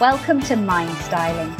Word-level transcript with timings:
Welcome 0.00 0.40
to 0.42 0.54
Mind 0.54 0.96
Styling, 0.98 1.50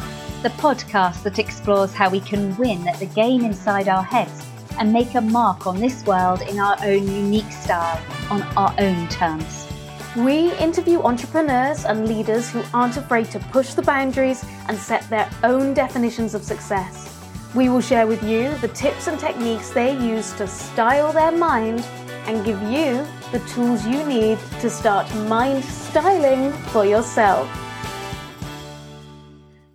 the 0.43 0.53
podcast 0.61 1.23
that 1.23 1.39
explores 1.39 1.93
how 1.93 2.09
we 2.09 2.21
can 2.21 2.55
win 2.55 2.87
at 2.87 2.97
the 2.97 3.07
game 3.07 3.43
inside 3.43 3.89
our 3.89 4.01
heads 4.01 4.45
and 4.79 4.93
make 4.93 5.13
a 5.15 5.19
mark 5.19 5.67
on 5.67 5.81
this 5.81 6.05
world 6.05 6.41
in 6.43 6.57
our 6.57 6.77
own 6.81 7.05
unique 7.05 7.51
style, 7.51 8.01
on 8.29 8.43
our 8.55 8.73
own 8.79 9.09
terms. 9.09 9.67
We 10.15 10.53
interview 10.53 11.01
entrepreneurs 11.01 11.83
and 11.83 12.07
leaders 12.07 12.49
who 12.49 12.63
aren't 12.73 12.95
afraid 12.95 13.29
to 13.31 13.39
push 13.51 13.73
the 13.73 13.81
boundaries 13.81 14.45
and 14.69 14.77
set 14.77 15.09
their 15.09 15.29
own 15.43 15.73
definitions 15.73 16.33
of 16.33 16.45
success. 16.45 17.21
We 17.53 17.67
will 17.67 17.81
share 17.81 18.07
with 18.07 18.23
you 18.23 18.55
the 18.59 18.69
tips 18.69 19.07
and 19.07 19.19
techniques 19.19 19.71
they 19.71 19.91
use 19.91 20.31
to 20.35 20.47
style 20.47 21.11
their 21.11 21.33
mind 21.33 21.81
and 22.25 22.45
give 22.45 22.61
you 22.61 23.05
the 23.33 23.45
tools 23.49 23.85
you 23.85 24.01
need 24.05 24.39
to 24.61 24.69
start 24.69 25.13
mind 25.27 25.65
styling 25.65 26.53
for 26.71 26.85
yourself. 26.85 27.58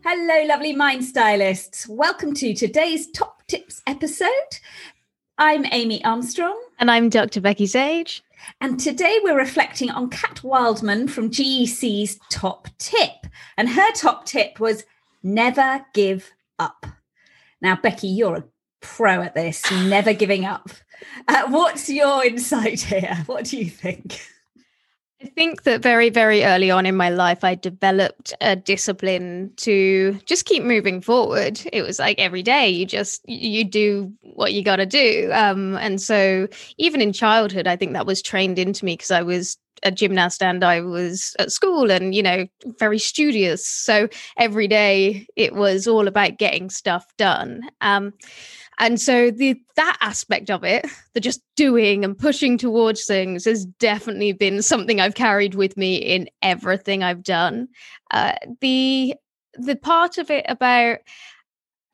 Hello, 0.07 0.47
lovely 0.47 0.77
mind 0.77 1.03
stylists. 1.03 1.89
Welcome 1.89 2.35
to 2.35 2.53
today's 2.53 3.11
top 3.13 3.43
tips 3.47 3.81
episode. 3.87 4.29
I'm 5.39 5.65
Amy 5.73 6.05
Armstrong. 6.05 6.63
And 6.79 6.91
I'm 6.91 7.09
Dr. 7.09 7.41
Becky 7.41 7.65
Sage. 7.65 8.23
And 8.61 8.79
today 8.79 9.19
we're 9.25 9.39
reflecting 9.39 9.91
on 9.91 10.11
Kat 10.11 10.45
Wildman 10.45 11.09
from 11.09 11.31
GEC's 11.31 12.21
top 12.29 12.69
tip. 12.77 13.27
And 13.57 13.67
her 13.67 13.93
top 13.93 14.27
tip 14.27 14.61
was 14.61 14.85
never 15.23 15.87
give 15.95 16.31
up. 16.59 16.85
Now, 17.63 17.75
Becky, 17.75 18.09
you're 18.09 18.37
a 18.37 18.45
pro 18.83 19.23
at 19.23 19.35
this, 19.35 19.63
never 19.71 20.13
giving 20.13 20.45
up. 20.45 20.69
Uh, 21.29 21.45
what's 21.49 21.89
your 21.89 22.23
insight 22.23 22.83
here? 22.83 23.23
What 23.25 23.47
do 23.47 23.57
you 23.57 23.71
think? 23.71 24.21
I 25.25 25.29
think 25.29 25.63
that 25.63 25.81
very, 25.81 26.11
very 26.11 26.45
early 26.45 26.71
on 26.71 26.85
in 26.85 26.97
my 26.97 27.09
life, 27.09 27.45
I 27.45 27.55
developed 27.55 28.35
a 28.43 28.57
discipline 28.57 29.53
to 29.57 30.19
just 30.27 30.45
keep 30.45 30.63
moving 30.63 31.01
forward. 31.01 31.63
It 31.73 31.81
was 31.81 31.99
like 31.99 32.19
every 32.19 32.43
day 32.43 32.69
you 32.69 32.85
just 32.85 33.27
you 33.27 33.65
do 33.65 34.13
what 34.21 34.53
you 34.53 34.63
got 34.63 34.77
to 34.77 34.87
do, 34.87 35.31
um, 35.33 35.77
and 35.77 35.99
so 35.99 36.47
even 36.77 37.01
in 37.01 37.15
childhood, 37.15 37.67
I 37.67 37.75
think 37.75 37.95
that 37.95 38.05
was 38.05 38.21
trained 38.21 38.59
into 38.59 38.85
me 38.85 38.93
because 38.95 39.11
I 39.11 39.23
was 39.23 39.57
a 39.83 39.91
gymnast 39.91 40.43
and 40.43 40.63
I 40.63 40.81
was 40.81 41.35
at 41.39 41.53
school 41.53 41.91
and, 41.91 42.15
you 42.15 42.23
know, 42.23 42.47
very 42.79 42.99
studious. 42.99 43.67
So 43.67 44.09
every 44.39 44.67
day 44.67 45.27
it 45.37 45.55
was 45.55 45.87
all 45.87 46.09
about 46.09 46.39
getting 46.39 46.71
stuff 46.71 47.07
done. 47.19 47.63
Um, 47.83 48.15
and 48.79 49.01
so 49.01 49.31
the 49.31 49.61
that 49.77 49.97
aspect 50.01 50.51
of 50.51 50.65
it, 50.65 50.87
the 51.15 51.21
just 51.21 51.43
doing 51.57 52.05
and 52.05 52.17
pushing 52.19 52.59
towards 52.59 53.05
things, 53.05 53.45
has 53.45 53.65
definitely 53.65 54.33
been 54.33 54.63
something 54.63 55.01
I've 55.01 55.15
carried 55.15 55.55
with 55.55 55.77
me 55.77 55.97
in 55.97 56.29
everything 56.43 57.03
I've 57.03 57.23
done. 57.23 57.69
Uh, 58.11 58.35
the 58.61 59.15
the 59.55 59.77
part 59.77 60.19
of 60.19 60.31
it 60.31 60.45
about 60.49 60.99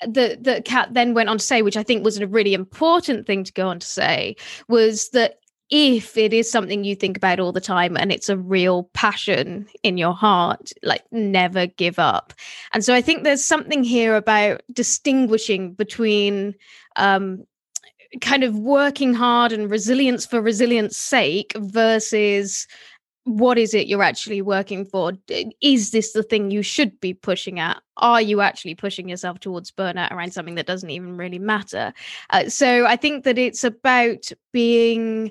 the 0.01 0.39
the 0.41 0.63
Kat 0.65 0.95
then 0.95 1.15
went 1.15 1.29
on 1.29 1.39
to 1.39 1.45
say, 1.45 1.63
which 1.63 1.77
I 1.77 1.83
think 1.83 2.05
was 2.05 2.19
a 2.19 2.27
really 2.27 2.55
important 2.55 3.27
thing 3.27 3.45
to 3.45 3.53
go 3.53 3.69
on 3.69 3.79
to 3.79 3.87
say, 3.87 4.37
was 4.69 5.11
that 5.11 5.35
if 5.71 6.17
it 6.17 6.33
is 6.33 6.51
something 6.51 6.83
you 6.85 6.97
think 6.97 7.17
about 7.17 7.39
all 7.39 7.53
the 7.53 7.61
time 7.61 7.97
and 7.97 8.11
it's 8.11 8.29
a 8.29 8.37
real 8.37 8.85
passion 8.93 9.69
in 9.83 9.97
your 9.97 10.15
heart, 10.15 10.73
like 10.83 11.05
never 11.13 11.67
give 11.67 11.99
up. 11.99 12.33
And 12.73 12.85
so 12.85 12.95
I 12.95 13.01
think 13.01 13.23
there's 13.23 13.45
something 13.45 13.85
here 13.85 14.17
about 14.17 14.63
distinguishing 14.73 15.75
between 15.75 16.55
um, 16.97 17.45
kind 18.21 18.43
of 18.43 18.59
working 18.59 19.15
hard 19.15 19.53
and 19.53 19.71
resilience 19.71 20.27
for 20.27 20.41
resilience 20.41 20.97
sake 20.97 21.53
versus 21.57 22.67
what 23.37 23.59
is 23.59 23.75
it 23.75 23.87
you're 23.87 24.03
actually 24.03 24.43
working 24.43 24.85
for? 24.85 25.13
Is 25.61 25.91
this 25.91 26.13
the 26.13 26.23
thing 26.23 26.51
you 26.51 26.63
should 26.63 27.01
be 27.01 27.15
pushing 27.15 27.61
at? 27.61 27.81
Are 27.97 28.21
you 28.21 28.41
actually 28.41 28.75
pushing 28.75 29.09
yourself 29.09 29.41
towards 29.41 29.71
burnout 29.71 30.11
around 30.11 30.33
something 30.33 30.55
that 30.57 30.67
doesn't 30.67 30.91
even 30.91 31.17
really 31.17 31.39
matter? 31.39 31.93
Uh, 32.31 32.49
so 32.49 32.87
i 32.87 32.97
think 32.97 33.25
that 33.25 33.39
it's 33.39 33.65
about 33.65 34.31
being 34.53 35.31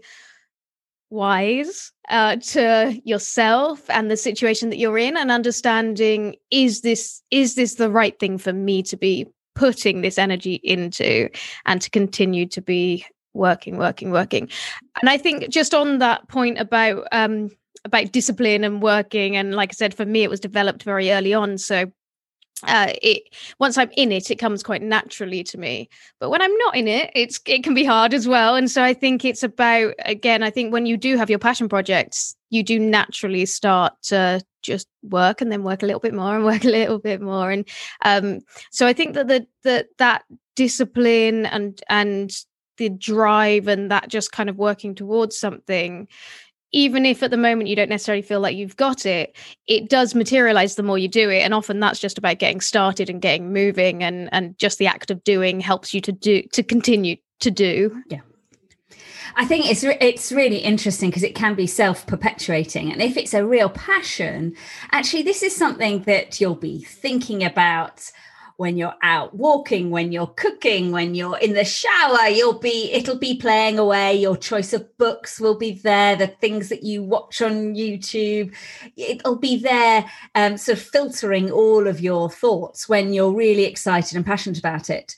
wise 1.12 1.92
uh, 2.10 2.36
to 2.38 3.00
yourself 3.04 3.90
and 3.90 4.12
the 4.12 4.18
situation 4.18 4.70
that 4.70 4.78
you're 4.78 4.98
in 4.98 5.18
and 5.18 5.32
understanding 5.32 6.36
is 6.52 6.82
this 6.82 7.22
is 7.32 7.56
this 7.56 7.76
the 7.76 7.90
right 7.90 8.20
thing 8.20 8.38
for 8.38 8.54
me 8.54 8.84
to 8.84 8.96
be 8.96 9.28
putting 9.56 10.02
this 10.02 10.18
energy 10.18 10.56
into 10.64 11.30
and 11.66 11.82
to 11.82 11.90
continue 11.90 12.46
to 12.46 12.62
be 12.62 13.06
working 13.34 13.78
working 13.78 14.12
working? 14.12 14.50
And 15.02 15.10
i 15.10 15.18
think 15.18 15.50
just 15.50 15.74
on 15.74 16.00
that 16.00 16.28
point 16.28 16.60
about 16.60 17.08
um 17.12 17.50
about 17.86 18.12
discipline 18.12 18.64
and 18.64 18.82
working 18.82 19.36
and 19.36 19.56
like 19.56 19.72
i 19.72 19.74
said 19.74 19.94
for 19.94 20.06
me 20.06 20.24
it 20.24 20.30
was 20.30 20.40
developed 20.40 20.84
very 20.84 21.12
early 21.12 21.34
on 21.34 21.58
so 21.58 21.92
uh, 22.64 22.92
it 23.02 23.24
once 23.60 23.78
I'm 23.78 23.90
in 23.96 24.12
it, 24.12 24.30
it 24.30 24.36
comes 24.36 24.64
quite 24.64 24.82
naturally 24.82 25.44
to 25.46 25.58
me. 25.58 25.90
But 26.20 26.30
when 26.30 26.42
I'm 26.42 26.56
not 26.58 26.76
in 26.76 26.88
it, 26.88 27.12
it's 27.16 27.40
it 27.46 27.64
can 27.64 27.74
be 27.74 27.86
hard 27.86 28.14
as 28.14 28.28
well. 28.28 28.56
And 28.56 28.70
so 28.70 28.84
I 28.84 28.94
think 28.94 29.24
it's 29.24 29.44
about 29.44 29.94
again. 30.00 30.44
I 30.44 30.50
think 30.50 30.74
when 30.74 30.86
you 30.86 30.98
do 30.98 31.16
have 31.18 31.30
your 31.30 31.40
passion 31.40 31.70
projects, 31.70 32.36
you 32.50 32.64
do 32.64 32.80
naturally 32.80 33.46
start 33.46 33.94
to 34.04 34.42
just 34.62 34.88
work 35.04 35.40
and 35.40 35.52
then 35.52 35.64
work 35.64 35.84
a 35.84 35.86
little 35.86 36.02
bit 36.02 36.14
more 36.14 36.36
and 36.36 36.44
work 36.52 36.66
a 36.66 36.70
little 36.70 37.00
bit 37.00 37.22
more. 37.22 37.50
And 37.50 37.68
um, 38.04 38.42
so 38.72 38.86
I 38.86 38.94
think 38.94 39.14
that 39.14 39.28
the 39.28 39.48
that 39.64 39.88
that 39.98 40.24
discipline 40.56 41.46
and 41.46 41.82
and 41.88 42.32
the 42.78 42.90
drive 42.90 43.68
and 43.68 43.92
that 43.92 44.10
just 44.10 44.32
kind 44.32 44.50
of 44.50 44.58
working 44.58 44.96
towards 44.96 45.38
something 45.38 46.08
even 46.72 47.06
if 47.06 47.24
at 47.24 47.32
the 47.32 47.38
moment 47.38 47.70
you 47.70 47.76
don't 47.76 47.90
necessarily 47.90 48.22
feel 48.22 48.40
like 48.40 48.56
you've 48.56 48.78
got 48.78 49.06
it, 49.06 49.36
it 49.68 49.90
does 49.90 50.14
materialize 50.14 50.76
the 50.76 50.84
more 50.84 50.98
you 50.98 51.08
do 51.08 51.30
it. 51.30 51.40
And 51.40 51.54
often 51.54 51.80
that's 51.80 52.00
just 52.00 52.18
about 52.18 52.40
getting 52.40 52.62
started 52.62 53.10
and 53.10 53.22
getting 53.22 53.52
moving 53.52 54.04
and 54.04 54.30
and 54.32 54.58
just 54.58 54.78
the 54.78 54.88
act 54.88 55.12
of 55.12 55.24
doing 55.24 55.60
helps 55.60 55.94
you 55.94 56.02
to 56.02 56.12
do 56.12 56.44
to 56.54 56.64
continue 56.64 57.16
to 57.40 57.52
do. 57.52 58.04
Yeah. 58.08 58.22
I 59.36 59.46
think 59.46 59.70
it's 59.70 59.84
it's 59.84 60.32
really 60.32 60.58
interesting 60.58 61.10
because 61.10 61.24
it 61.24 61.36
can 61.36 61.56
be 61.56 61.68
self-perpetuating 61.68 62.92
and 62.92 63.02
if 63.02 63.16
it's 63.16 63.34
a 63.34 63.46
real 63.46 63.70
passion 63.70 64.56
actually 64.92 65.22
this 65.22 65.44
is 65.44 65.56
something 65.56 66.02
that 66.04 66.42
you'll 66.42 66.56
be 66.56 66.84
thinking 66.84 67.44
about 67.44 68.12
when 68.60 68.76
you're 68.76 68.96
out 69.04 69.34
walking, 69.34 69.90
when 69.90 70.12
you're 70.12 70.28
cooking, 70.28 70.92
when 70.92 71.16
you're 71.16 71.38
in 71.38 71.54
the 71.54 71.64
shower, 71.64 72.28
you'll 72.28 72.60
be, 72.60 72.92
it'll 72.92 73.18
be 73.18 73.38
playing 73.38 73.80
away. 73.80 74.14
Your 74.14 74.36
choice 74.36 74.74
of 74.74 74.98
books 74.98 75.40
will 75.40 75.58
be 75.58 75.72
there, 75.72 76.18
the 76.18 76.28
things 76.28 76.68
that 76.68 76.84
you 76.84 77.02
watch 77.02 77.42
on 77.42 77.74
YouTube, 77.74 78.54
it'll 78.98 79.38
be 79.38 79.56
there, 79.56 80.04
um, 80.36 80.58
sort 80.58 80.78
of 80.78 80.84
filtering 80.84 81.50
all 81.50 81.88
of 81.88 82.02
your 82.02 82.30
thoughts 82.30 82.90
when 82.90 83.14
you're 83.14 83.32
really 83.32 83.64
excited 83.64 84.18
and 84.18 84.26
passionate 84.26 84.60
about 84.60 84.90
it. 84.90 85.16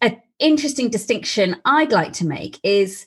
An 0.00 0.22
interesting 0.38 0.88
distinction 0.88 1.56
I'd 1.64 1.90
like 1.90 2.12
to 2.12 2.26
make 2.28 2.60
is 2.62 3.06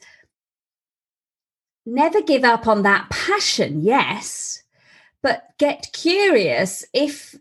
never 1.85 2.21
give 2.21 2.43
up 2.43 2.67
on 2.67 2.83
that 2.83 3.09
passion, 3.09 3.79
yes, 3.79 4.63
but 5.23 5.43
get 5.57 5.93
curious 5.93 6.83
if 6.93 7.37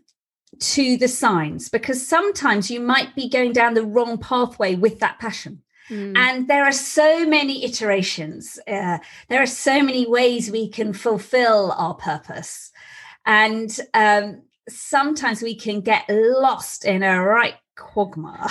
to 0.61 0.97
the 0.97 1.07
signs 1.07 1.69
because 1.69 2.05
sometimes 2.05 2.71
you 2.71 2.79
might 2.79 3.15
be 3.15 3.27
going 3.27 3.51
down 3.51 3.73
the 3.73 3.85
wrong 3.85 4.17
pathway 4.17 4.75
with 4.75 4.99
that 4.99 5.19
passion. 5.19 5.61
Mm. 5.89 6.15
And 6.15 6.47
there 6.47 6.63
are 6.63 6.71
so 6.71 7.25
many 7.25 7.65
iterations. 7.65 8.59
Uh, 8.67 8.99
there 9.27 9.41
are 9.41 9.47
so 9.47 9.81
many 9.81 10.07
ways 10.07 10.49
we 10.49 10.69
can 10.69 10.93
fulfill 10.93 11.73
our 11.73 11.95
purpose. 11.95 12.71
And 13.25 13.75
um, 13.93 14.43
sometimes 14.69 15.41
we 15.41 15.55
can 15.55 15.81
get 15.81 16.05
lost 16.09 16.85
in 16.85 17.03
a 17.03 17.21
right 17.21 17.55
quagmire. 17.75 18.47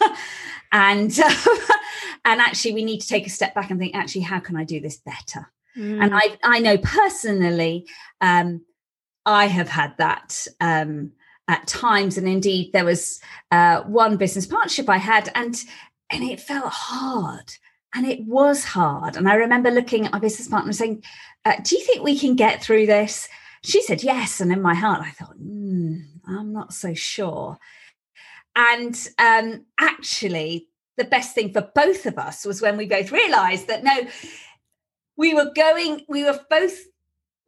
and 0.72 1.18
and 2.24 2.40
actually 2.40 2.72
we 2.72 2.84
need 2.84 3.00
to 3.00 3.08
take 3.08 3.26
a 3.26 3.30
step 3.30 3.54
back 3.54 3.70
and 3.70 3.78
think 3.78 3.94
actually 3.94 4.20
how 4.22 4.38
can 4.38 4.56
i 4.56 4.64
do 4.64 4.80
this 4.80 4.98
better 4.98 5.50
mm. 5.76 6.02
and 6.02 6.14
i 6.14 6.36
i 6.42 6.58
know 6.58 6.78
personally 6.78 7.86
um, 8.20 8.60
i 9.26 9.46
have 9.46 9.68
had 9.68 9.96
that 9.98 10.46
um, 10.60 11.12
at 11.50 11.66
times. 11.66 12.16
And 12.16 12.28
indeed, 12.28 12.72
there 12.72 12.84
was 12.84 13.20
uh, 13.50 13.82
one 13.82 14.16
business 14.16 14.46
partnership 14.46 14.88
I 14.88 14.98
had, 14.98 15.30
and 15.34 15.62
and 16.08 16.22
it 16.24 16.40
felt 16.40 16.72
hard, 16.72 17.52
and 17.94 18.06
it 18.06 18.24
was 18.24 18.64
hard. 18.64 19.16
And 19.16 19.28
I 19.28 19.34
remember 19.34 19.70
looking 19.70 20.06
at 20.06 20.12
my 20.12 20.20
business 20.20 20.48
partner 20.48 20.68
and 20.68 20.76
saying, 20.76 21.04
uh, 21.44 21.56
"Do 21.62 21.76
you 21.76 21.84
think 21.84 22.02
we 22.02 22.18
can 22.18 22.36
get 22.36 22.62
through 22.62 22.86
this?" 22.86 23.28
She 23.62 23.82
said 23.82 24.02
yes, 24.02 24.40
and 24.40 24.52
in 24.52 24.62
my 24.62 24.74
heart, 24.74 25.02
I 25.02 25.10
thought, 25.10 25.38
mm, 25.38 26.02
"I'm 26.26 26.52
not 26.52 26.72
so 26.72 26.94
sure." 26.94 27.58
And 28.54 28.96
um, 29.18 29.66
actually, 29.78 30.68
the 30.96 31.04
best 31.04 31.34
thing 31.34 31.52
for 31.52 31.68
both 31.74 32.06
of 32.06 32.16
us 32.16 32.44
was 32.44 32.62
when 32.62 32.76
we 32.76 32.86
both 32.86 33.10
realised 33.10 33.66
that 33.66 33.82
no, 33.82 34.06
we 35.16 35.34
were 35.34 35.50
going, 35.54 36.02
we 36.08 36.24
were 36.24 36.40
both 36.48 36.78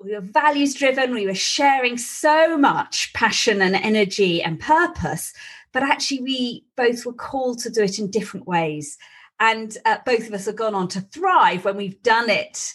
we 0.05 0.15
were 0.15 0.21
values 0.21 0.75
driven 0.75 1.15
we 1.15 1.27
were 1.27 1.35
sharing 1.35 1.97
so 1.97 2.57
much 2.57 3.13
passion 3.13 3.63
and 3.63 3.75
energy 3.77 4.43
and 4.43 4.61
purpose 4.61 5.33
but 5.73 5.83
actually 5.83 6.21
we 6.21 6.65
both 6.77 7.05
were 7.05 7.13
called 7.13 7.59
to 7.61 7.71
do 7.71 7.83
it 7.83 7.99
in 7.99 8.11
different 8.11 8.47
ways. 8.47 8.99
And 9.41 9.77
uh, 9.85 9.99
both 10.07 10.29
of 10.29 10.35
us 10.35 10.47
have 10.47 10.57
gone 10.57 10.75
on 10.75 10.89
to 10.89 11.01
thrive 11.01 11.65
when 11.65 11.77
we've 11.77 12.01
done 12.03 12.31
it 12.31 12.75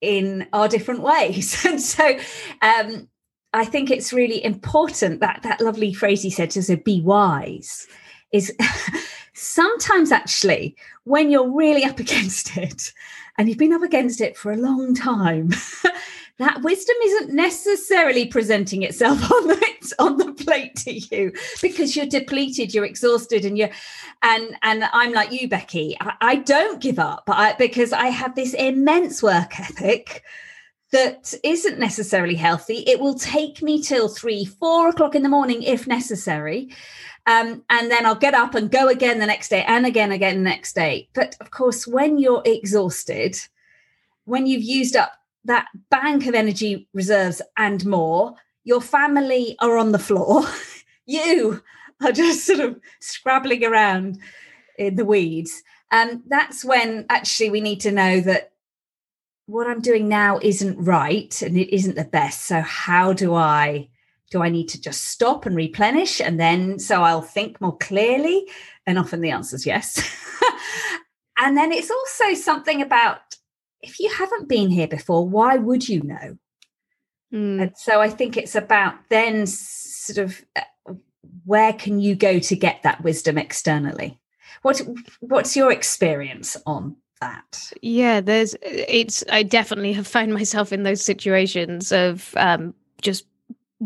in 0.00 0.46
our 0.52 0.68
different 0.68 1.02
ways. 1.02 1.64
And 1.66 1.80
so 1.80 2.18
um, 2.60 3.08
I 3.52 3.64
think 3.64 3.90
it's 3.90 4.12
really 4.12 4.44
important 4.44 5.20
that 5.20 5.42
that 5.42 5.60
lovely 5.60 5.94
phrase 5.94 6.22
he 6.22 6.30
said 6.30 6.50
to 6.50 6.62
so 6.62 6.76
be 6.76 7.00
wise 7.00 7.86
is 8.32 8.52
sometimes 9.34 10.10
actually 10.10 10.76
when 11.04 11.30
you're 11.30 11.50
really 11.50 11.84
up 11.84 11.98
against 12.06 12.56
it 12.56 12.92
and 13.38 13.48
you've 13.48 13.58
been 13.58 13.72
up 13.72 13.82
against 13.82 14.20
it 14.20 14.36
for 14.36 14.52
a 14.52 14.56
long 14.56 14.94
time 14.94 15.50
that 16.38 16.62
wisdom 16.62 16.96
isn't 17.04 17.34
necessarily 17.34 18.26
presenting 18.26 18.82
itself 18.82 19.30
on 19.32 19.48
the 19.48 19.94
on 19.98 20.16
the 20.16 20.32
plate 20.32 20.76
to 20.76 20.92
you 20.92 21.32
because 21.60 21.94
you're 21.96 22.06
depleted 22.06 22.72
you're 22.72 22.84
exhausted 22.84 23.44
and 23.44 23.58
you're 23.58 23.70
and 24.22 24.56
and 24.62 24.84
i'm 24.92 25.12
like 25.12 25.32
you 25.32 25.48
becky. 25.48 25.96
I, 26.00 26.14
I 26.20 26.36
don't 26.36 26.80
give 26.80 26.98
up 26.98 27.24
I, 27.28 27.54
because 27.58 27.92
i 27.92 28.06
have 28.06 28.34
this 28.34 28.54
immense 28.54 29.22
work 29.22 29.58
ethic 29.58 30.22
that 30.92 31.32
isn't 31.42 31.78
necessarily 31.78 32.34
healthy. 32.34 32.84
It 32.86 33.00
will 33.00 33.14
take 33.14 33.62
me 33.62 33.82
till 33.82 34.08
three 34.08 34.44
four 34.44 34.88
o'clock 34.88 35.14
in 35.14 35.22
the 35.22 35.28
morning 35.28 35.62
if 35.62 35.86
necessary. 35.86 36.70
Um, 37.26 37.64
and 37.70 37.90
then 37.90 38.04
I'll 38.04 38.14
get 38.14 38.34
up 38.34 38.54
and 38.54 38.70
go 38.70 38.88
again 38.88 39.18
the 39.18 39.26
next 39.26 39.48
day 39.48 39.64
and 39.66 39.86
again, 39.86 40.12
again 40.12 40.38
the 40.38 40.50
next 40.50 40.74
day. 40.74 41.08
But 41.14 41.36
of 41.40 41.50
course, 41.50 41.86
when 41.86 42.18
you're 42.18 42.42
exhausted, 42.44 43.36
when 44.24 44.46
you've 44.46 44.62
used 44.62 44.96
up 44.96 45.12
that 45.44 45.66
bank 45.90 46.26
of 46.26 46.34
energy 46.34 46.88
reserves 46.92 47.42
and 47.56 47.84
more, 47.84 48.34
your 48.64 48.80
family 48.80 49.56
are 49.60 49.76
on 49.76 49.92
the 49.92 49.98
floor. 49.98 50.44
you 51.06 51.62
are 52.02 52.12
just 52.12 52.46
sort 52.46 52.60
of 52.60 52.80
scrabbling 53.00 53.64
around 53.64 54.18
in 54.78 54.96
the 54.96 55.04
weeds. 55.04 55.62
And 55.90 56.22
that's 56.26 56.64
when 56.64 57.06
actually 57.08 57.50
we 57.50 57.60
need 57.60 57.80
to 57.80 57.92
know 57.92 58.20
that 58.20 58.52
what 59.46 59.66
I'm 59.66 59.80
doing 59.80 60.08
now 60.08 60.38
isn't 60.42 60.82
right 60.82 61.42
and 61.42 61.56
it 61.56 61.74
isn't 61.74 61.96
the 61.96 62.04
best. 62.04 62.42
So, 62.44 62.60
how 62.60 63.12
do 63.12 63.34
I 63.34 63.88
do 64.30 64.42
I 64.42 64.48
need 64.48 64.68
to 64.70 64.80
just 64.80 65.08
stop 65.08 65.44
and 65.44 65.54
replenish? 65.54 66.20
And 66.20 66.40
then 66.40 66.78
so 66.78 67.02
I'll 67.02 67.20
think 67.20 67.60
more 67.60 67.76
clearly? 67.76 68.48
And 68.86 68.98
often 68.98 69.20
the 69.20 69.30
answer 69.30 69.56
is 69.56 69.66
yes. 69.66 70.02
and 71.38 71.56
then 71.56 71.70
it's 71.70 71.90
also 71.90 72.34
something 72.34 72.80
about 72.80 73.36
if 73.82 73.98
you 74.00 74.10
haven't 74.10 74.48
been 74.48 74.70
here 74.70 74.88
before, 74.88 75.28
why 75.28 75.56
would 75.56 75.88
you 75.88 76.02
know? 76.02 76.38
Mm. 77.32 77.62
And 77.62 77.72
so 77.76 78.00
I 78.00 78.08
think 78.08 78.36
it's 78.36 78.54
about 78.54 78.94
then 79.08 79.46
sort 79.46 80.18
of 80.18 80.44
uh, 80.54 80.94
where 81.44 81.72
can 81.72 81.98
you 82.00 82.14
go 82.14 82.38
to 82.38 82.56
get 82.56 82.82
that 82.82 83.02
wisdom 83.02 83.38
externally? 83.38 84.18
What 84.62 84.82
what's 85.20 85.56
your 85.56 85.72
experience 85.72 86.56
on 86.66 86.96
that? 87.20 87.72
Yeah, 87.80 88.20
there's 88.20 88.54
it's 88.62 89.24
I 89.30 89.42
definitely 89.42 89.92
have 89.94 90.06
found 90.06 90.34
myself 90.34 90.72
in 90.72 90.82
those 90.82 91.02
situations 91.02 91.90
of 91.90 92.34
um 92.36 92.74
just 93.00 93.26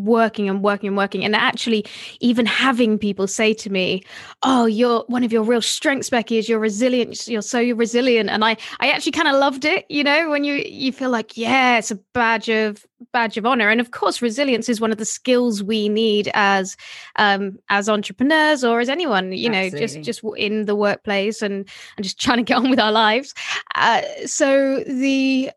working 0.05 0.49
and 0.49 0.63
working 0.63 0.89
and 0.89 0.97
working. 0.97 1.25
And 1.25 1.35
actually 1.35 1.85
even 2.21 2.47
having 2.47 2.99
people 2.99 3.27
say 3.27 3.55
to 3.55 3.71
me 3.71 4.03
oh 4.43 4.67
you're 4.67 5.05
one 5.09 5.25
of 5.25 5.33
your 5.33 5.43
real 5.43 5.63
strengths 5.63 6.11
becky 6.11 6.39
is 6.39 6.49
your 6.49 6.59
resilience 6.59 7.29
you're 7.29 7.43
so 7.43 7.61
resilient. 7.73 8.31
And 8.31 8.45
i 8.45 8.57
i 8.81 8.91
actually 8.91 9.13
kind 9.13 9.29
of 9.29 9.37
loved 9.37 9.65
it 9.65 9.87
you 9.89 10.05
know 10.05 10.31
when 10.31 10.45
you 10.45 10.55
you 10.67 10.93
feel 10.93 11.11
like 11.11 11.37
yeah 11.37 11.79
it's 11.79 11.91
a 11.91 11.97
badge 12.13 12.49
of 12.49 12.87
badge 13.13 13.37
of 13.37 13.45
honor. 13.45 13.69
And 13.69 13.81
of 13.81 13.91
course 13.91 14.23
resilience 14.23 14.69
is 14.69 14.81
one 14.81 14.93
of 14.93 14.99
the 14.99 15.05
skills 15.05 15.63
we 15.63 15.89
need 15.89 16.31
as 16.35 16.77
um 17.17 17.59
as 17.69 17.89
entrepreneurs 17.89 18.65
or 18.65 18.81
as 18.81 18.89
anyone 18.89 19.33
you 19.33 19.51
Absolutely. 19.51 19.71
know 19.71 19.87
just 19.87 20.03
just 20.03 20.37
in 20.37 20.65
the 20.65 20.75
workplace 20.75 21.43
and 21.43 21.69
and 21.97 22.05
just 22.05 22.21
trying 22.21 22.39
to 22.39 22.43
get 22.43 22.57
on 22.57 22.71
with 22.71 22.81
our 22.81 22.93
lives. 22.93 23.35
Uh, 23.75 24.03
so 24.27 24.81
the, 24.87 25.51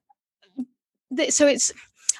the 1.11 1.31
so 1.31 1.47
it's 1.47 1.71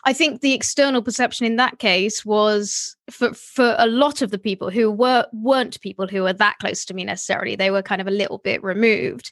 I 0.06 0.14
think 0.14 0.42
the 0.42 0.54
external 0.54 1.02
perception 1.02 1.46
in 1.46 1.58
that 1.58 1.80
case 1.80 2.26
was 2.26 2.96
for 3.10 3.34
for 3.34 3.76
a 3.78 3.88
lot 3.88 4.22
of 4.22 4.32
the 4.32 4.40
people 4.40 4.70
who 4.70 4.92
were 4.92 5.26
weren't 5.34 5.82
people 5.82 6.08
who 6.08 6.24
were 6.24 6.34
that 6.34 6.58
close 6.60 6.86
to 6.86 6.94
me 6.94 7.04
necessarily. 7.04 7.56
They 7.56 7.72
were 7.72 7.82
kind 7.82 8.02
of 8.02 8.08
a 8.08 8.12
little 8.12 8.40
bit 8.40 8.64
removed. 8.64 9.32